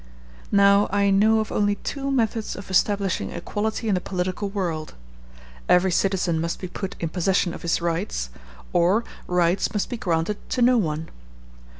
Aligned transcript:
Now 0.51 0.89
I 0.91 1.11
know 1.11 1.41
of 1.41 1.51
only 1.51 1.75
two 1.75 2.09
methods 2.09 2.55
of 2.55 2.71
establishing 2.71 3.29
equality 3.29 3.87
in 3.87 3.93
the 3.93 4.01
political 4.01 4.49
world; 4.49 4.95
every 5.69 5.91
citizen 5.91 6.41
must 6.41 6.59
be 6.59 6.67
put 6.67 6.95
in 6.99 7.09
possession 7.09 7.53
of 7.53 7.61
his 7.61 7.81
rights, 7.81 8.31
or 8.73 9.03
rights 9.27 9.71
must 9.75 9.91
be 9.91 9.97
granted 9.97 10.37
to 10.49 10.63
no 10.63 10.79
one. 10.79 11.09